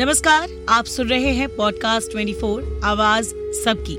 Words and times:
नमस्कार, 0.00 0.48
आप 0.68 0.84
सुन 0.84 1.08
रहे 1.08 1.30
हैं 1.32 1.56
पॉडकास्ट 1.56 2.12
24 2.12 2.80
आवाज़ 2.84 3.26
सबकी। 3.64 3.94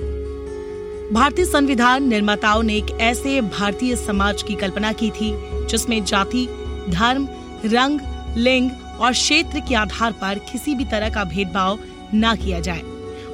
भारतीय 1.14 1.46
संविधान 1.46 2.08
निर्माताओं 2.08 2.64
ने 2.64 2.76
एक 2.76 2.98
ऐसे 3.02 3.42
भारतीय 3.42 3.96
समाज 3.96 4.44
की 4.44 4.56
कल्पना 4.56 4.92
की 4.92 5.10
थी, 5.10 5.34
जिसमें 5.66 6.06
जाति, 6.06 6.48
धर्म, 6.90 7.28
रंग, 7.66 8.00
लिंग 8.38 8.72
और 9.00 9.12
क्षेत्र 9.12 9.60
के 9.60 9.76
आधार 9.76 10.12
पर 10.12 10.40
किसी 10.40 10.76
भी 10.76 10.86
तरह 10.86 11.10
का 11.10 11.24
भेदभाव 11.24 11.80
न 12.16 12.36
किया 12.36 12.60
जाए। 12.60 12.82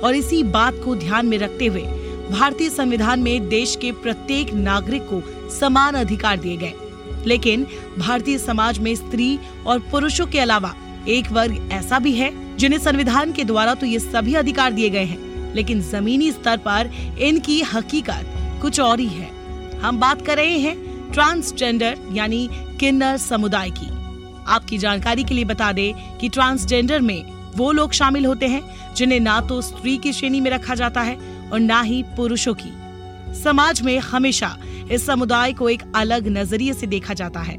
और 0.03 0.15
इसी 0.15 0.43
बात 0.43 0.73
को 0.85 0.95
ध्यान 0.95 1.25
में 1.25 1.37
रखते 1.37 1.65
हुए 1.65 1.81
भारतीय 2.31 2.69
संविधान 2.69 3.19
में 3.19 3.49
देश 3.49 3.75
के 3.75 3.91
प्रत्येक 3.91 4.53
नागरिक 4.53 5.03
को 5.13 5.49
समान 5.59 5.93
अधिकार 5.93 6.37
दिए 6.37 6.57
गए। 6.57 6.73
लेकिन 7.25 7.67
भारतीय 7.97 8.37
समाज 8.37 8.79
में 8.79 8.95
स्त्री 8.95 9.39
और 9.65 9.79
पुरुषों 9.79 10.25
के 10.25 10.39
अलावा 10.39 10.75
एक 11.07 11.31
वर्ग 11.31 11.69
ऐसा 11.71 11.99
भी 11.99 12.13
है 12.13 12.42
जिन्हें 12.57 12.79
संविधान 12.79 13.31
के 13.31 13.43
द्वारा 13.43 13.73
तो 13.75 13.85
ये 13.85 13.99
सभी 13.99 14.33
अधिकार 14.33 14.73
दिए 14.73 14.89
गए 14.89 15.03
हैं। 15.03 15.53
लेकिन 15.55 15.81
जमीनी 15.81 16.31
स्तर 16.31 16.57
पर 16.57 16.89
इनकी 17.19 17.61
हकीकत 17.63 18.59
कुछ 18.61 18.79
और 18.79 18.99
ही 18.99 19.07
है। 19.07 19.29
हम 19.79 19.99
बात 19.99 20.25
कर 20.25 20.37
रहे 20.37 20.57
हैं 20.59 21.11
ट्रांसजेंडर 21.11 21.97
यानी 22.11 22.47
किन्नर 22.79 23.17
समुदाय 23.17 23.69
की। 23.69 23.87
आपकी 24.47 24.77
जानकारी 24.77 25.23
के 25.23 25.33
लिए 25.33 25.45
बता 25.45 25.71
दें 25.71 26.17
कि 26.17 26.29
ट्रांसजेंडर 26.29 26.99
में 26.99 27.23
वो 27.57 27.71
लोग 27.71 27.91
शामिल 27.91 28.25
होते 28.25 28.47
हैं 28.47 28.93
जिन्हें 28.95 29.19
ना 29.19 29.39
तो 29.41 29.61
स्त्री 29.61 29.97
की 29.97 30.13
श्रेणी 30.13 30.39
में 30.39 30.49
रखा 30.51 30.75
जाता 30.75 31.01
है 31.01 31.15
और 31.51 31.59
ना 31.59 31.81
ही 31.81 32.01
पुरुषों 32.17 32.53
की। 32.53 32.71
समाज 33.33 33.81
में 33.81 33.97
हमेशा 33.99 34.57
इस 34.91 35.05
समुदाय 35.05 35.53
को 35.53 35.69
एक 35.69 35.83
अलग 35.95 36.27
नज़रिए 36.27 36.73
से 36.73 36.87
देखा 36.87 37.13
जाता 37.13 37.39
है। 37.39 37.57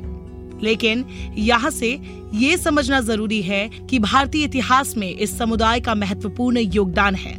लेकिन 0.65 1.05
यहाँ 1.39 1.71
से 1.71 1.99
ये 2.35 2.57
समझना 2.57 3.01
ज़रूरी 3.01 3.41
है 3.43 3.69
कि 3.91 3.99
भारतीय 3.99 4.45
इतिहास 4.45 4.97
में 4.97 5.09
इस 5.09 5.39
समुदाय 5.39 5.81
का 5.81 5.95
महत्वपूर्ण 5.95 6.59
योगदान 6.59 7.15
है। 7.15 7.35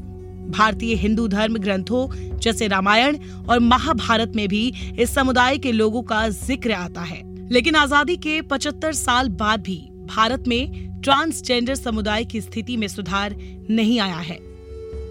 भारतीय 0.51 0.95
हिंदू 0.95 1.27
धर्म 1.27 1.57
ग्रंथों 1.57 2.07
जैसे 2.39 2.67
रामायण 2.67 3.17
और 3.49 3.59
महाभारत 3.59 4.33
में 4.35 4.47
भी 4.47 4.73
इस 4.99 5.13
समुदाय 5.13 5.57
के 5.57 5.71
लोगों 5.71 6.03
का 6.03 6.27
ज़िक्र 6.29 6.71
आता 6.71 7.01
है। 7.01 7.21
लेकिन 7.51 7.75
आज़ादी 7.75 8.15
के 8.17 8.41
75 8.41 8.91
साल 8.91 9.29
बाद 9.29 9.61
भी 9.61 9.77
भारत 10.05 10.47
में 10.47 11.01
ट्रांसजेंडर 11.01 11.75
समुदाय 11.75 12.25
की 12.25 12.41
स्थिति 12.41 12.77
में 12.77 12.87
सुधार 12.87 13.35
नहीं 13.69 13.99
आया 13.99 14.17
है। 14.17 14.39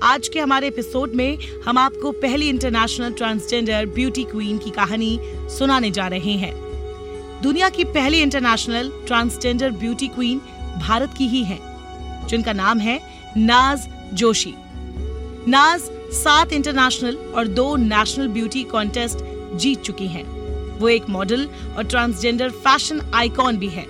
आज 0.02 0.28
के 0.28 0.40
हमारे 0.40 0.68
एपिसोड 0.68 1.14
में 1.14 1.38
हम 1.66 1.78
आपको 1.78 2.12
पहली 2.12 2.48
इंटरनेशनल 2.48 3.12
ट्रांसजेंडर 3.12 3.86
ब्यूटी 3.86 4.24
क्वीन 4.24 4.58
की 4.58 4.70
कहानी 4.70 5.18
सुनाने 5.58 5.90
जा 5.90 6.06
रहे 6.06 6.32
हैं। 6.32 6.63
दुनिया 7.42 7.68
की 7.68 7.84
पहली 7.84 8.20
international 8.22 8.90
transgender 9.06 9.70
beauty 9.72 10.08
queen 10.08 10.38
Bharat 10.78 11.14
की 11.18 11.26
ही 11.28 11.42
है, 11.44 11.58
जिनका 12.28 12.52
नाम 12.52 12.78
है 12.78 13.00
नाज 13.36 13.88
जोशी 14.14 14.54
नाज 15.48 15.80
सात 16.14 16.52
इंटरनेशनल 16.52 17.16
और 17.36 17.48
दो 17.48 17.74
नेशनल 17.76 18.28
ब्यूटी 18.28 18.62
कॉन्टेस्ट 18.64 19.24
जीत 19.58 19.80
चुकी 19.80 20.06
हैं। 20.06 20.24
वो 20.78 20.88
एक 20.88 21.08
मॉडल 21.10 21.48
और 21.76 21.84
ट्रांसजेंडर 21.84 22.50
फ़ैशन 22.64 23.00
आइकॉन 23.14 23.56
भी 23.56 23.68
है 23.68 23.86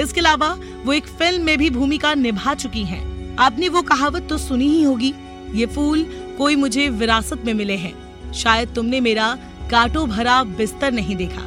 इसके 0.00 0.20
अलावा 0.20 0.56
वो 0.84 0.92
एक 0.92 1.06
फ़िल्म 1.08 1.44
में 1.44 1.58
भी 1.58 1.70
भूमिका 1.70 2.14
निभा 2.14 2.54
चुकी 2.56 2.84
हैं। 2.84 3.36
आपने 3.38 3.68
वो 3.68 3.82
कहावत 3.82 4.26
तो 4.28 4.38
सुनी 4.38 4.68
ही 4.68 4.82
होगी, 4.82 5.14
ये 5.54 5.66
फूल 5.66 6.04
कोई 6.38 6.56
मुझे 6.56 6.88
विरासत 6.90 7.42
में 7.46 7.52
मिले 7.54 7.76
हैं 7.76 8.32
शायद 8.34 8.74
तुमने 8.74 9.00
मेरा 9.00 9.34
काटो 9.70 10.04
भरा 10.06 10.42
बिस्तर 10.44 10.92
नहीं 10.92 11.16
देखा 11.16 11.42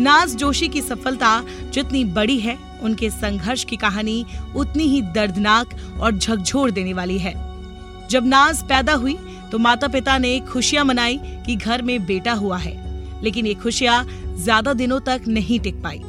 नाज 0.00 0.34
जोशी 0.36 0.68
की 0.68 0.80
सफलता 0.82 1.42
जितनी 1.72 2.04
बड़ी 2.06 2.38
है, 2.40 2.56
उनके 2.82 3.10
संघर्ष 3.10 3.64
की 3.64 3.76
कहानी 3.76 4.24
उतनी 4.56 4.84
ही 4.84 5.00
दर्दनाक 5.14 5.74
और 6.00 6.12
झकझोर 6.12 6.70
देने 6.70 6.92
वाली 6.92 7.18
है। 7.18 7.34
जब 8.10 8.26
नाज 8.26 8.62
पैदा 8.68 8.92
हुई 8.94 9.16
तो 9.52 9.58
माता 9.58 9.88
पिता 9.88 10.16
ने 10.18 10.38
खुशियाँ 10.42 10.84
मनाई 10.84 11.18
कि 11.46 11.56
घर 11.56 11.82
में 11.82 12.04
बेटा 12.06 12.32
हुआ 12.34 12.56
है, 12.58 12.74
लेकिन 13.22 13.46
ये 13.46 13.54
खुशियाँ 13.54 14.04
ज़्यादा 14.36 14.72
दिनों 14.74 15.00
तक 15.00 15.24
नहीं 15.28 15.58
टिक 15.60 15.82
पाई। 15.82 16.00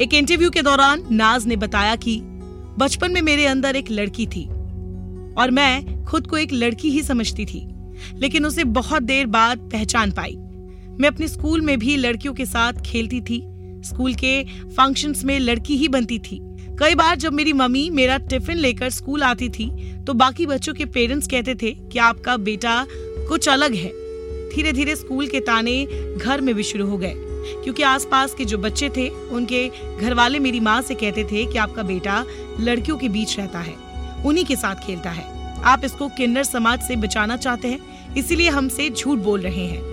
एक 0.00 0.14
इंटरव्यू 0.14 0.50
के 0.50 0.62
दौरान 0.62 1.04
नाज 1.12 1.46
ने 1.46 1.56
बताया 1.56 1.94
कि 1.96 2.20
बचपन 2.78 3.12
में 3.12 3.20
मेरे 3.22 3.46
अंदर 3.46 3.76
एक 3.76 3.90
लड़की 3.90 4.26
थी 4.26 4.44
और 5.34 5.50
मैं 5.50 6.04
खुद 6.04 6.26
को 6.26 6.36
एक 6.36 6.52
लड़की 6.52 6.90
ही 6.90 7.02
समझती 7.02 7.44
थी, 7.46 7.66
लेकिन 8.14 8.46
उसे 8.46 8.64
बहुत 8.66 9.02
देर 9.02 9.26
बाद 9.28 9.68
पहचान 9.72 10.10
पाई। 10.10 10.36
मैं 11.00 11.08
अपने 11.08 11.28
स्कूल 11.28 11.60
में 11.60 11.78
भी 11.78 11.96
लड़कियों 11.96 12.34
के 12.34 12.46
साथ 12.46 12.80
खेलती 12.86 13.20
थी। 13.20 13.42
स्कूल 13.84 14.14
के 14.14 14.42
फ़ंक्शंस 14.44 15.24
में 15.24 15.38
लड़की 15.38 15.76
ही 15.76 15.88
बनती 15.88 16.18
थी। 16.20 16.40
कई 16.80 16.94
बार 16.94 17.16
जब 17.16 17.32
मेरी 17.32 17.52
मम्मी 17.52 17.88
मेरा 17.90 18.16
टिफ़िन 18.18 18.56
लेकर 18.56 18.90
स्कूल 18.90 19.22
आती 19.22 19.48
थी 19.48 19.70
तो 20.04 20.14
बाकी 20.14 20.46
बच्चों 20.46 20.74
के 20.74 20.84
पेरेंट्स 20.86 21.26
कहते 21.26 21.54
थे 21.54 21.70
कि 21.70 21.98
आपका 21.98 22.36
बेटा 22.36 22.84
कुछ 23.28 23.48
अलग 23.48 23.74
है। 23.74 23.90
धीरे 24.50 24.72
धीरे 24.72 24.96
स्कूल 24.96 25.26
के 25.26 25.40
ताने 25.40 25.84
घर 26.16 26.40
में 26.40 26.54
भी 26.54 26.62
शुरू 26.62 26.86
हो 26.86 26.98
गए। 26.98 27.14
क्योंकि 27.64 27.82
आसपास 27.82 28.34
के 28.34 28.44
जो 28.44 28.58
बच्चे 28.58 28.88
थे, 28.88 29.08
उनके 29.08 29.68
घर 30.00 30.14
वाले 30.14 30.38
मेरी 30.38 30.60
माँ 30.60 30.80
से 30.82 30.94
कहते 30.94 31.24
थे 31.24 31.44
कि 31.46 31.58
आपका 31.58 31.82
बेटा 31.82 32.24
लड़कियों 32.60 32.96
के 32.98 33.08
बीच 33.08 33.36
रहता 33.38 33.58
है, 33.58 33.74
उन्हीं 34.26 34.44
के 34.44 34.56
साथ 34.56 34.86
खेलता 34.86 35.10
है। 35.10 35.62
आप 35.62 35.84
इसको 35.84 36.08
किन्नर 36.08 36.44
समाज 36.44 36.82
से 36.82 36.96
बचाना 36.96 37.36
चाहते 37.36 37.68
हैं, 37.68 38.14
इसीलिए 38.14 38.48
हमसे 38.48 38.90
झूठ 38.90 39.18
बोल 39.18 39.40
रहे 39.40 39.66
हैं। 39.66 39.87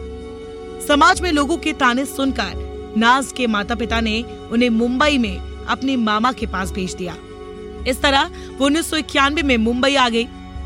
समाज 0.79 1.21
में 1.21 1.31
लोगों 1.31 1.57
के 1.57 1.73
ताने 1.73 2.05
सुनकर 2.05 2.93
नाज 2.97 3.31
के 3.31 3.47
माता 3.47 3.75
पिता 3.75 3.99
ने 4.01 4.21
उन्हें 4.51 4.69
मुंबई 4.71 5.17
में 5.17 5.65
अपने 5.65 5.95
मामा 5.97 6.31
के 6.31 6.45
पास 6.45 6.71
भेज 6.71 6.93
दिया। 6.93 7.15
इस 7.87 8.01
तरह 8.01 8.31
वो 8.57 8.65
उन्नीस 8.65 8.89
सौ 8.89 8.97
इक्यानवे 8.97 9.43
में 9.43 9.57
मुंबई 9.57 9.95
आ 9.95 10.07
गई। 10.09 10.23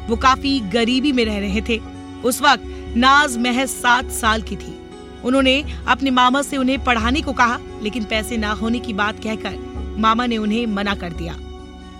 वो 0.09 0.15
काफ़ी 0.17 0.59
गरीबी 0.73 1.11
में 1.11 1.23
रह 1.25 1.39
रहे 1.39 1.61
थे। 1.61 1.79
उस 2.23 2.41
वक्त 2.41 2.93
नाज 2.97 3.37
महज 3.37 3.69
सात 3.69 4.11
साल 4.11 4.41
की 4.41 4.55
थी। 4.55 4.77
उन्होंने 5.23 5.63
अपने 5.87 6.11
मामा 6.11 6.41
से 6.41 6.57
उन्हें 6.57 6.83
पढ़ाने 6.83 7.21
को 7.21 7.33
कहा, 7.33 7.59
लेकिन 7.81 8.03
पैसे 8.03 8.37
ना 8.37 8.51
होने 8.51 8.79
की 8.79 8.93
बात 8.93 9.23
कहकर 9.23 9.95
मामा 9.99 10.25
ने 10.25 10.37
उन्हें 10.37 10.65
मना 10.67 10.95
कर 10.95 11.13
दिया। 11.13 11.35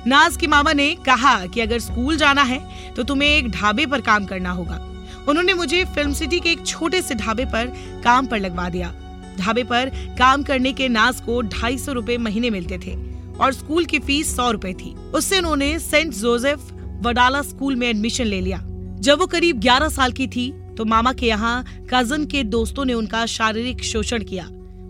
नाज 0.07 0.37
के 0.37 0.47
मामा 0.47 0.73
ने 0.73 0.93
कहा 1.05 1.35
कि 1.45 1.61
अगर 1.61 1.79
स्कूल 1.79 2.17
जाना 2.17 2.43
है 2.43 2.59
तो 2.95 3.03
तुम्हें 3.03 3.29
एक 3.29 3.49
ढाबे 3.51 3.85
पर 3.85 4.01
काम 4.01 4.25
करना 4.25 4.51
होगा। 4.51 4.79
उन्होंने 5.27 5.53
मुझे 5.53 5.83
फ़िल्म 5.85 6.13
सिटी 6.13 6.39
के 6.39 6.49
एक 6.49 6.65
छोटे 6.65 7.01
से 7.01 7.15
ढाबे 7.15 7.45
पर 7.45 7.73
काम 8.03 8.27
पर 8.27 8.39
लगवा 8.39 8.69
दिया। 8.69 8.93
ढाबे 9.39 9.63
पर 9.63 9.89
काम 10.19 10.43
करने 10.43 10.71
के 10.73 10.87
नाज 10.89 11.19
को 11.21 11.41
ढाई 11.41 11.77
सौ 11.77 11.93
रूपए 11.93 12.17
महीने 12.17 12.49
मिलते 12.49 12.77
थे 12.77 12.95
और 13.35 13.53
स्कूल 13.53 13.85
की 13.85 13.99
फ़ीस 13.99 14.35
सौ 14.35 14.49
रूपए 14.51 14.73
थी। 14.73 14.93
उससे 15.15 15.37
उन्होंने 15.37 15.77
सेंट 15.79 16.13
जोसेफ 16.13 16.71
वडाला 17.03 17.41
स्कूल 17.41 17.75
में 17.75 17.87
एडमिशन 17.87 18.25
ले 18.25 18.41
लिया। 18.41 18.61
जब 18.99 19.19
वो 19.19 19.25
करीब 19.27 19.59
11 19.59 19.89
साल 19.89 20.11
की 20.11 20.27
थी 20.27 20.51
तो 20.77 20.85
मामा 20.85 21.13
के 21.13 21.27
यहाँ 21.27 21.63
कज़न 21.93 22.25
के 22.25 22.43
दोस्तों 22.45 22.85
ने 22.85 22.93
उनका 22.93 23.25
शारीरिक 23.25 23.83
शोषण 23.83 24.23
किया 24.23 24.43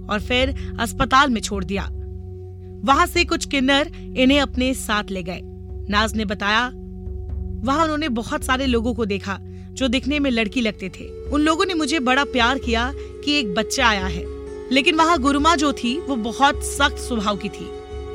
और 0.09 0.19
फिर 0.19 0.53
अस्पताल 0.79 1.29
में 1.29 1.41
छोड़ 1.41 1.63
दिया। 1.63 1.83
वहाँ 2.85 3.05
से 3.05 3.23
कुछ 3.25 3.45
किन्नर 3.45 3.91
इन्हें 4.17 4.39
अपने 4.41 4.73
साथ 4.73 5.11
ले 5.11 5.23
गए। 5.23 5.39
नाज 5.89 6.15
ने 6.15 6.25
बताया, 6.25 6.65
वहाँ 7.63 7.83
उन्होंने 7.83 8.09
बहुत 8.09 8.43
सारे 8.43 8.65
लोगों 8.65 8.93
को 8.93 9.05
देखा। 9.05 9.39
जो 9.79 9.87
दिखने 9.87 10.19
में 10.19 10.31
लड़की 10.31 10.61
लगते 10.61 10.89
थे। 10.89 11.29
उन 11.29 11.41
लोगों 11.41 11.65
ने 11.65 11.73
मुझे 11.73 11.99
बड़ा 11.99 12.23
प्यार 12.23 12.57
किया 12.57 12.93
कि 12.95 13.39
एक 13.39 13.53
बच्चा 13.53 13.87
आया 13.87 14.05
है। 14.05 14.23
लेकिन 14.71 14.95
वहाँ 14.95 15.19
गुरुमा 15.19 15.55
जो 15.55 15.73
थी, 15.73 15.99
वो 15.99 16.15
बहुत 16.15 16.63
सख्त 16.63 16.97
स्वभाव 16.97 17.37
की 17.37 17.49
थी। 17.49 17.65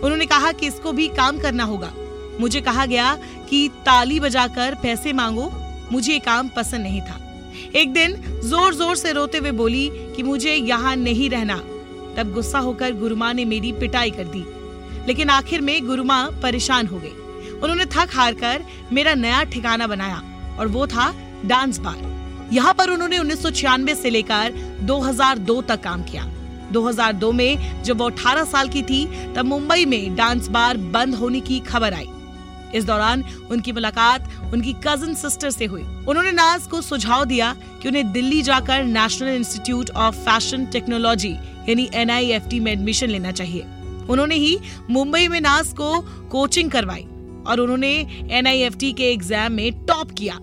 उन्होंने 0.03 0.27
कहा 0.27 0.53
कि 0.53 0.67
इसको 0.67 0.93
भी 0.93 1.09
काम 1.09 1.39
करना 1.39 1.65
होगा। 1.65 1.93
मुझे 2.41 2.61
कहा 2.61 2.87
गया 2.87 3.19
कि 3.51 3.69
ताली 3.69 4.21
बजाकर 4.21 4.75
पैसे 4.75 5.13
मांगो, 5.13 5.53
मुझे 5.93 6.19
काम 6.19 6.49
पसंद 6.49 6.81
नहीं 6.81 7.01
था। 7.01 7.21
एक 7.75 7.93
दिन 7.93 8.41
ज़ोर 8.45 8.75
ज़ोर 8.75 8.97
से 8.97 9.13
रोते 9.13 9.39
हुए 9.39 9.51
बोली 9.51 9.91
कि 9.93 10.23
मुझे 10.23 10.55
यहाँ 10.55 10.97
नहीं 10.97 11.31
रहना। 11.31 11.57
तब 12.17 12.33
गुस्सा 12.35 12.59
होकर 12.59 12.93
गुरुमा 12.93 13.33
ने 13.33 13.45
मेरी 13.45 13.73
पिटाई 13.73 14.11
कर 14.11 14.25
दी। 14.25 14.45
लेकिन 15.07 15.31
आखिर 15.31 15.61
में 15.61 15.87
गुरुमा 15.87 16.31
परेशान 16.43 16.87
हो 16.87 16.99
गई। 16.99 17.15
उन्होंने 17.55 17.85
थक 17.85 18.09
हार 18.13 18.35
कर 18.35 18.65
मेरा 18.93 19.15
नया 19.15 19.43
ठिकाना 19.45 19.87
बनाया 19.87 20.23
और 20.59 20.67
वो 20.67 20.87
था 20.87 21.24
डांस 21.47 21.79
बार। 21.79 22.49
यहाँ 22.53 22.75
पर 22.75 22.91
उन्होंने 22.91 23.19
उन्नीस 23.19 23.43
सौ 23.43 23.51
छियानवे 23.51 23.95
से 23.95 24.11
लेकर 24.11 24.53
2002 24.83 25.61
तक 25.63 25.83
काम 25.83 26.03
किया। 26.03 26.25
2002 26.73 27.33
में 27.33 27.83
जब 27.85 27.99
वो 27.99 28.09
18 28.11 28.45
साल 28.45 28.69
की 28.69 28.83
थी, 28.83 29.05
तब 29.37 29.45
मुंबई 29.45 29.85
में 29.85 30.15
डांस 30.17 30.49
बार 30.49 30.77
बंद 30.77 31.15
होने 31.15 31.41
की 31.41 31.59
खबर 31.61 31.95
आई। 31.95 32.09
इस 32.75 32.85
दौरान 32.85 33.23
उनकी 33.51 33.73
मुलाकात 33.73 34.53
उनकी 34.53 34.73
कज़न 34.87 35.15
सिस्टर 35.15 35.51
से 35.51 35.65
हुई। 35.65 35.83
उन्होंने 36.09 36.33
नाज 36.33 36.67
को 36.67 36.81
सुझाव 36.83 37.25
दिया 37.25 37.55
कि 37.83 37.89
उन्हें 37.89 38.13
दिल्ली 38.13 38.41
जाकर 38.43 38.85
National 38.85 39.29
Institute 39.29 39.91
of 39.91 40.15
Fashion 40.15 40.67
Technology 40.67 41.33
यानी 41.69 41.89
NIFT 41.97 42.59
में 42.61 42.73
एडमिशन 42.73 43.09
लेना 43.09 43.31
चाहिए। 43.33 43.67
उन्होंने 44.11 44.35
ही 44.35 44.59
मुंबई 44.91 45.29
में 45.29 45.41
नाज 45.41 45.73
को 45.73 46.01
कोचिंग 46.31 46.71
करवाई 46.71 47.07
और 47.47 47.61
उन्होंने 47.61 47.95
NIFT 48.43 48.93
के 48.95 49.13
एग्ज़ाम 49.13 49.53
में 49.53 49.87
टॉप 49.87 50.11
किया। 50.11 50.39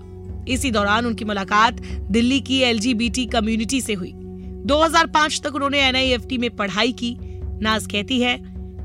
इसी 0.52 0.72
दौरान 0.72 1.06
उनकी 1.06 1.26
मुलाकात 1.26 1.82
दिल्ली 2.12 2.40
की 2.42 2.60
एलजीबीटी 2.62 3.26
कम्युनिटी 3.26 3.82
से 3.82 3.94
हुई। 3.94 4.12
2005 4.66 5.42
तक 5.44 5.56
उन्होंने 5.56 5.80
एनआईएफटी 5.80 6.38
में 6.38 6.50
पढ़ाई 6.56 6.92
की। 6.92 7.16
नाज 7.62 7.86
कहती 7.86 8.20
है 8.22 8.38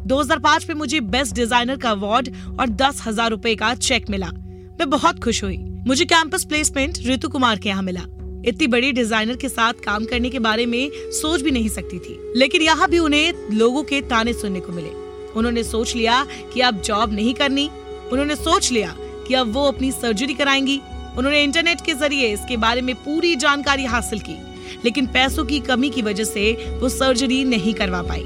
2005 0.07 0.69
में 0.69 0.75
मुझे 0.77 1.01
बेस्ट 1.01 1.35
डिज़ाइनर 1.35 1.77
का 1.77 1.91
अवार्ड 1.91 2.29
और 2.61 2.69
दस 2.69 3.03
हज़ार 3.07 3.31
रूपए 3.31 3.55
का 3.55 3.75
चेक 3.75 4.11
मिला। 4.11 4.27
मैं 4.27 4.91
बहुत 4.91 5.23
खुश 5.25 5.43
हुई। 5.45 5.57
मुझे 5.87 6.05
कैंपस 6.05 6.45
प्लेसमेंट 6.45 6.99
ऋतु 7.07 7.29
कुमार 7.29 7.59
के 7.59 7.69
यहाँ 7.69 7.83
मिला। 7.83 8.01
इतनी 8.49 8.67
बड़ी 8.67 8.93
डिज़ाइनर 8.93 9.37
के 9.37 9.49
साथ 9.49 9.73
काम 9.85 10.05
करने 10.05 10.31
के 10.31 10.39
बारे 10.39 10.67
में 10.67 10.91
सोच 11.13 11.41
भी 11.41 11.51
नहीं 11.51 11.69
सकती 11.69 11.99
थी। 11.99 12.19
लेकिन 12.37 12.63
यहाँ 12.63 12.89
भी 12.89 12.99
उन्हें 12.99 13.49
लोगों 13.53 13.83
के 13.83 14.01
ताने 14.01 14.33
सुनने 14.33 14.61
को 14.61 14.73
मिले। 14.73 14.91
उन्होंने 15.37 15.65
सोच 15.65 15.95
लिया 15.97 16.27
कि 16.55 16.61
अब 16.61 16.81
जॉब 16.81 17.13
नहीं 17.13 17.35
करनी। 17.35 17.69
उन्होंने 18.13 18.37
सोच 18.37 18.71
लिया 18.73 18.95
कि 19.29 19.35
अब 19.35 19.53
वो 19.53 19.65
अपनी 19.69 19.91
सर्जरी 19.93 20.35
कराएँगी। 20.35 20.81
उन्होंने 21.19 21.43
इंटरनेट 21.43 21.81
के 21.81 21.95
ज़रिए 21.95 22.33
इसके 22.33 22.57
बारे 22.57 22.81
में 22.81 22.95
पूरी 22.95 23.35
जानकारी 23.37 23.85
हासिल 23.85 24.19
की, 24.21 24.37
लेकिन 24.85 25.07
पैसों 25.07 25.45
की 25.45 25.61
कमी 25.61 25.91
की 25.91 26.03
वजह 26.03 26.25
से 26.25 26.53
वो 26.81 26.89
सर्जरी 26.89 27.45
नहीं 27.45 27.75
करवा 27.75 28.03
पाई। 28.03 28.25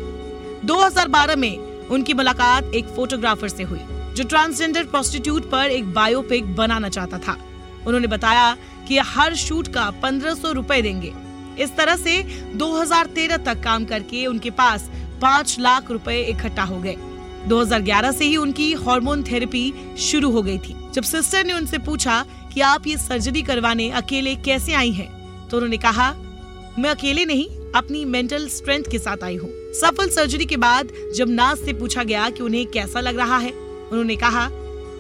2012 0.64 1.36
में 1.36 1.56
उनकी 1.88 2.14
मुलाकात 2.14 2.74
एक 2.74 2.86
फोटोग्राफर 2.86 3.48
से 3.48 3.62
हुई, 3.62 3.80
जो 4.14 4.24
ट्रांसजेंडर 4.24 4.84
प्रोस्टिट्यूट 4.84 5.50
पर 5.50 5.70
एक 5.70 5.92
बायोपिक 5.94 6.54
बनाना 6.56 6.88
चाहता 6.88 7.18
था। 7.18 7.36
उन्होंने 7.86 8.06
बताया 8.06 8.56
कि 8.88 8.98
हर 8.98 9.34
शूट 9.34 9.68
का 9.68 9.90
पंद्रह 10.02 10.34
सौ 10.34 10.52
रूपए 10.52 10.80
देंगे। 10.82 11.12
इस 11.58 11.76
तरह 11.76 11.96
से 11.96 12.22
2013 12.56 13.36
तक 13.36 13.62
काम 13.62 13.84
करके 13.84 14.26
उनके 14.26 14.50
पास 14.50 14.90
पाँच 15.22 15.56
लाख 15.60 15.90
रुपए 15.90 16.20
इकट्ठा 16.22 16.62
हो 16.62 16.78
गए। 16.78 16.96
2011 17.48 18.12
से 18.12 18.24
ही 18.24 18.36
उनकी 18.36 18.72
हार्मोन 18.76 19.22
थेरेपी 19.22 19.72
शुरू 19.98 20.30
हो 20.30 20.42
गई 20.42 20.58
थी। 20.58 20.74
जब 20.94 21.02
सिस्टर 21.02 21.44
ने 21.44 21.52
उनसे 21.52 21.78
पूछा 21.78 22.24
कि 22.54 22.60
आप 22.62 22.86
ये 22.86 22.96
सर्जरी 22.98 23.42
करवाने 23.42 23.88
अकेले 23.92 24.34
कैसे 24.36 24.72
आई 24.72 24.90
हैं, 24.92 25.08
तो 25.48 25.56
उन्होंने 25.56 25.76
कहा 25.78 26.12
मैं 26.78 26.90
अकेले 26.90 27.24
नहीं 27.24 27.46
अपनी 27.72 28.04
मेंटल 28.04 28.48
स्ट्रेंथ 28.48 28.84
के 28.90 28.98
साथ 28.98 29.24
आई 29.24 29.36
हूँ। 29.36 29.50
सफल 29.74 30.08
सर्जरी 30.08 30.44
के 30.44 30.56
बाद 30.56 30.88
जब 31.16 31.28
नाज 31.30 31.58
से 31.58 31.72
पूछा 31.72 32.02
गया 32.04 32.28
कि 32.30 32.42
उन्हें 32.42 32.66
कैसा 32.66 33.00
लग 33.00 33.16
रहा 33.16 33.38
है 33.38 33.50
उन्होंने 33.50 34.16
कहा 34.16 34.48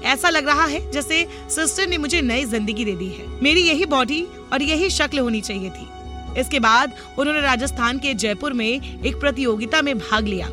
ऐसा 0.04 0.28
लग 0.28 0.46
रहा 0.48 0.64
है 0.64 0.90
जैसे 0.92 1.26
सिस्टर 1.50 1.86
ने 1.88 1.98
मुझे 1.98 2.20
नई 2.22 2.44
ज़िंदगी 2.44 2.84
दे 2.84 2.94
दी 2.96 3.08
है। 3.08 3.26
मेरी 3.42 3.62
यही 3.62 3.84
बॉडी 3.86 4.22
और 4.52 4.62
यही 4.62 4.90
शक्ल 4.90 5.18
होनी 5.18 5.40
चाहिए 5.40 5.70
थी। 5.70 6.40
इसके 6.40 6.60
बाद 6.60 6.92
उन्होंने 7.18 7.40
राजस्थान 7.40 7.98
के 7.98 8.14
जयपुर 8.14 8.52
में 8.52 8.68
एक 8.68 9.20
प्रतियोगिता 9.20 9.82
में 9.82 9.98
भाग 9.98 10.26
लिया। 10.26 10.48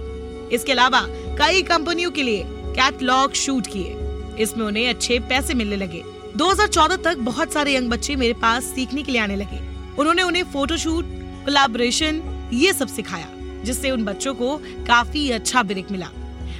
इसके 0.51 0.71
अलावा 0.71 1.01
कई 1.39 1.61
कंपनियों 1.61 2.11
के 2.11 2.23
लिए 2.23 2.43
कैटलॉग 2.47 3.33
शूट 3.35 3.67
किए। 3.67 3.95
इसमें 4.39 4.65
उन्हें 4.65 4.89
अच्छे 4.89 5.19
पैसे 5.19 5.53
मिलने 5.53 5.75
लगे। 5.75 6.03
2014 6.35 6.95
तक 6.95 7.17
बहुत 7.17 7.53
सारे 7.53 7.75
यंग 7.75 7.89
बच्चे 7.89 8.15
मेरे 8.15 8.33
पास 8.33 8.63
सीखने 8.63 9.03
के 9.03 9.11
लिए 9.11 9.21
आने 9.21 9.35
लगे। 9.35 9.59
उन्होंने 9.99 10.21
उन्हें 10.21 10.43
फोटोशूट 10.43 11.05
कोलाब्रेशन 11.45 12.21
ये 12.53 12.73
सब 12.73 12.87
सिखाया, 12.87 13.27
जिससे 13.63 13.91
उन 13.91 14.05
बच्चों 14.05 14.35
को 14.35 14.57
काफ़ी 14.87 15.29
अच्छा 15.31 15.63
ब्रेक 15.63 15.91
मिला। 15.91 16.09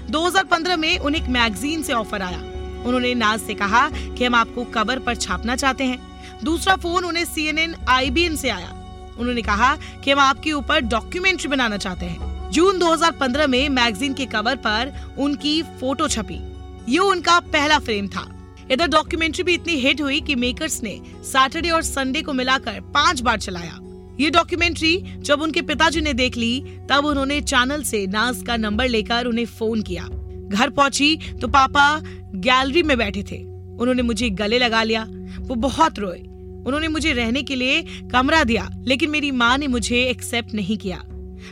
2015 0.10 0.76
में 0.76 0.98
उन्हें 0.98 1.22
एक 1.24 1.30
मैगजीन 1.30 1.84
से 1.84 1.94
ऑफ़र 1.94 2.22
आया। 2.22 2.40
उन्होंने 2.86 3.14
नाज 3.14 3.40
से 3.40 3.54
कहा 3.54 3.90
कि 3.90 4.26
हम 4.26 4.36
आपको 4.36 4.64
कवर 4.64 5.00
पर 5.00 5.16
छापना 5.16 5.56
चाहते 5.56 5.84
हैं। 5.84 6.00
दूसरा 6.44 6.76
फ़ोन 6.76 7.06
उन्हें 7.06 7.26
सी 7.26 7.48
एन 7.48 7.58
एन 7.58 8.36
से 8.36 8.50
आया। 8.50 8.74
उन्होंने 9.20 9.42
कहा 9.42 9.76
कि 10.04 10.12
हम 10.12 10.20
आपके 10.20 10.52
ऊपर 10.52 10.80
डॉक्यूमेंट्री 10.80 11.48
बनाना 11.48 11.78
चाहते 11.78 12.06
हैं। 12.06 12.52
जून 12.52 12.80
2015 12.80 13.48
में 13.48 13.70
मैगजीन 13.70 14.14
के 14.14 14.26
कवर 14.26 14.56
पर 14.56 14.94
उनकी 15.20 15.62
फ़ोटो 15.64 16.08
छपी। 16.08 16.40
ये 16.90 17.00
उनका 17.00 17.40
पहला 17.40 17.80
फ्रेम 17.80 18.08
था। 18.08 18.34
इधर 18.72 18.88
डॉक्यूमेंट्री 18.88 19.44
भी 19.44 19.54
इतनी 19.54 19.74
हिट 19.74 20.02
हुई 20.02 20.22
कि 20.22 20.36
मेकर्स 20.36 20.84
ने 20.84 21.02
सैटरडे 21.24 21.70
और 21.70 21.82
संडे 21.82 22.22
को 22.22 22.34
मिलाकर 22.34 22.82
पाँच 22.82 23.22
बार 23.22 23.40
चलाया। 23.40 23.80
ये 24.20 24.30
डॉक्यूमेंट्री 24.30 25.04
जब 25.18 25.42
उनके 25.42 25.62
पिताजी 25.62 26.02
ने 26.02 26.14
देख 26.14 26.38
ली, 26.38 26.64
तब 26.90 27.06
उन्होंने 27.06 27.42
चैनल 27.42 27.84
से 27.84 28.08
नाज 28.08 28.44
का 28.48 28.58
नंबर 28.58 28.88
लेकर 28.88 29.26
उन्हें 29.26 29.46
फ़ोन 29.46 29.82
किया। 29.82 30.04
घर 30.48 30.70
पहुँची 30.70 31.20
तो 31.42 31.48
पापा 31.48 32.00
गैलरी 32.36 32.84
में 32.84 32.98
बैठे 32.98 33.24
थे। 33.24 33.44
उन्होंने 33.80 34.02
मुझे 34.02 34.30
गले 34.30 34.60
लगा 34.60 34.84
लिया। 34.84 35.08
वो 35.40 35.56
बहुत 35.56 36.00
रोए। 36.00 36.20
उन्होंने 36.68 36.88
मुझे 36.88 37.14
रहने 37.14 37.44
के 37.44 37.56
लिए 37.56 37.82
कमरा 38.12 38.44
दिया, 38.44 38.70
लेकिन 38.88 39.10
मेरी 39.10 39.32
माँ 39.32 39.58
ने 39.58 39.68
मुझे 39.68 40.04
एक्सेप्ट 40.04 40.54
नहीं 40.54 40.78
किया। 40.78 41.04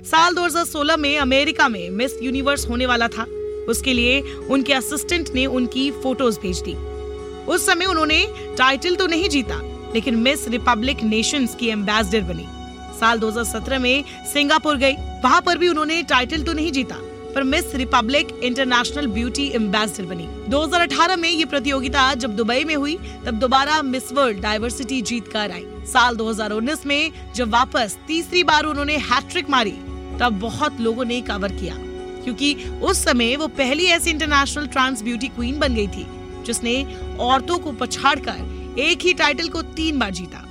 साल 0.04 0.36
2016 0.36 0.98
में 0.98 1.18
अमेरिका 1.18 1.68
में 1.68 1.90
मिस 1.90 2.12
यूनिवर्स 2.24 2.70
होने 2.70 2.86
वाला 2.86 3.08
था। 3.08 3.26
उसके 3.70 3.94
लिए 3.94 4.22
उनके 4.50 4.74
असिस्टेंट 4.74 5.30
ने 5.36 5.46
उनकी 5.46 5.90
फ़ोटोज़ 5.94 6.40
भेज 6.40 6.60
दी। 6.60 6.76
उस 7.46 7.66
समय 7.66 7.86
उन्होंने 7.86 8.26
टाइटल 8.58 8.96
तो 8.96 9.08
नहीं 9.08 9.30
जीता, 9.30 9.62
लेकिन 9.94 10.16
मिस 10.16 10.48
रिपब्लिक 10.48 11.04
नेशंस 11.04 11.56
की 11.56 11.68
एम्बेसडर 11.70 12.22
बनी। 12.24 12.48
साल 13.00 13.20
2017 13.20 13.80
में 13.80 14.04
सिंगापुर 14.34 14.78
गई। 14.78 14.94
वहाँ 15.24 15.42
पर 15.42 15.58
भी 15.58 15.68
उन्होंने 15.68 16.02
टाइटल 16.04 16.44
तो 16.44 16.54
नहीं 16.54 16.72
जीता, 16.72 16.96
पर 17.36 17.44
Miss 17.44 17.74
Republic 17.76 18.28
International 18.44 19.08
beauty 19.08 19.48
ambassador 19.56 20.06
बनी। 20.06 20.28
2018 20.50 21.16
में 21.16 21.30
ये 21.30 21.46
प्रतियोगिता 21.46 22.14
जब 22.14 22.36
दुबई 22.36 22.64
में 22.64 22.76
हुई, 22.76 22.98
तब 23.26 23.40
दोबारा 23.40 23.82
मिस 23.82 24.12
वर्ल्ड 24.14 24.40
डाइवर्सिटी 24.42 25.02
जीत 25.02 25.28
कर 25.28 25.52
आई। 25.52 25.66
साल 25.86 26.16
2019 26.16 26.86
में 26.86 27.12
जब 27.36 27.50
वापस 27.50 27.98
तीसरी 28.08 28.44
बार 28.44 28.66
उन्होंने 28.66 28.98
हैट्रिक 29.04 29.50
मारी, 29.50 29.78
तब 30.20 30.40
बहुत 30.42 30.80
लोगों 30.80 31.06
ने 31.06 31.22
कवर 31.22 31.52
किया। 31.52 31.76
क्योंकि 32.26 32.54
उस 32.84 33.04
समय 33.04 33.36
वो 33.36 33.48
पहली 33.58 33.86
ऐसी 33.88 34.10
इंटरनेशनल 34.10 34.68
ट्रांस 34.68 35.04
ब्यूटी 35.04 35.28
क्वीन 35.28 35.60
बन 35.60 35.76
गई 35.76 35.88
थी, 35.88 36.06
जिसने 36.46 36.84
औरतों 37.22 37.58
को 37.60 37.72
पछाड़कर 37.72 38.76
एक 38.80 39.02
ही 39.02 39.14
टाइटल 39.14 39.48
को 39.50 39.62
तीन 39.62 40.00
बार 40.00 40.12
जीता। 40.12 40.42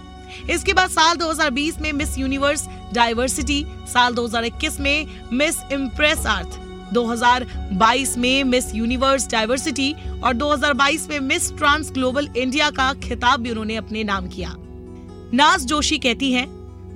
इसके 0.51 0.73
बाद 0.73 0.91
साल 0.91 1.17
2020 1.17 1.81
में 1.81 1.93
मिस 1.93 2.19
यूनिवर्स 2.19 2.67
डाइवर्सिटी 2.95 3.65
साल 3.89 4.15
2021 4.15 4.79
में 4.81 5.07
मिस 5.33 5.57
इम्प्रेस 5.73 6.27
अर्थ 6.27 6.59
2022 6.95 8.17
में 8.17 8.45
मिस 8.45 8.75
यूनिवर्स 8.75 9.29
डाइवर्सिटी 9.31 9.93
और 10.25 10.35
2022 10.35 11.09
में 11.11 11.19
मिस 11.21 11.51
ट्रांस 11.57 11.91
ग्लोबल 11.93 12.29
इंडिया 12.37 12.71
का 12.71 12.93
खिताब 13.03 13.41
भी 13.41 13.51
उन्होंने 13.51 13.77
अपने 13.77 14.05
नाम 14.05 14.29
किया। 14.29 14.55
नाज 15.35 15.65
जोशी 15.65 15.99
कहती 15.99 16.33
हैं, 16.33 16.47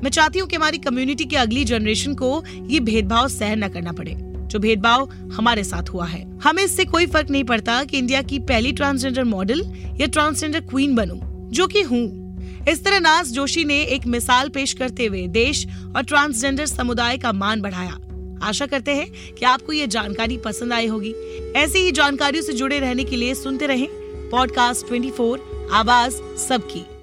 मैं 0.02 0.10
चाहती 0.10 0.38
हूँ 0.38 0.48
कि 0.48 0.56
हमारी 0.56 0.78
कम्युनिटी 0.78 1.24
की 1.24 1.36
अगली 1.36 1.64
जनरेशन 1.64 2.14
को 2.14 2.42
ये 2.46 2.80
भेदभाव 2.80 3.28
सहन 3.28 3.64
न 3.64 3.68
करना 3.68 3.92
पड़े। 3.92 4.27
जो 4.48 4.58
भेदभाव 4.58 5.08
हमारे 5.32 5.64
साथ 5.64 5.88
हुआ 5.88 6.06
है। 6.06 6.38
हमें 6.38 6.62
इससे 6.64 6.84
कोई 6.84 7.06
फ़र्क 7.06 7.30
नहीं 7.30 7.44
पड़ता 7.44 7.84
कि 7.84 7.98
इंडिया 7.98 8.22
की 8.22 8.38
पहली 8.38 8.72
ट्रांसजेंडर 8.72 9.24
मॉडल 9.24 9.62
या 10.00 10.06
ट्रांसजेंडर 10.06 10.60
क्वीन 10.60 10.94
बनूं, 10.94 11.20
जो 11.50 11.66
कि 11.66 11.82
हूँ। 11.82 12.28
इस 12.68 12.84
तरह 12.84 12.98
नाज 12.98 13.32
जोशी 13.32 13.64
ने 13.64 13.82
एक 13.82 14.06
मिसाल 14.06 14.48
पेश 14.48 14.72
करते 14.72 15.06
हुए 15.06 15.26
देश 15.26 15.66
और 15.96 16.02
ट्रांसजेंडर 16.02 16.66
समुदाय 16.66 17.18
का 17.18 17.32
मान 17.32 17.60
बढ़ाया। 17.60 17.98
आशा 18.42 18.66
करते 18.66 18.94
हैं 18.94 19.34
कि 19.34 19.44
आपको 19.44 19.72
ये 19.72 19.86
जानकारी 19.86 20.36
पसंद 20.36 20.72
आई 20.72 20.86
होगी। 20.86 21.14
ऐसी 21.56 21.78
ही 21.78 21.92
जानकारियों 21.92 22.44
से 22.44 22.52
जुड़े 22.52 22.78
रहने 22.78 23.04
के 23.04 23.16
लिए 23.16 23.34
सुनते 23.34 23.66
रहें 23.66 23.88
पॉडकास्ट 24.30 24.86
24 24.86 25.38
आवाज़ 25.72 26.14
सबकी। 26.48 26.97